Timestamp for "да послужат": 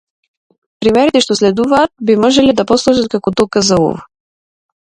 2.61-3.13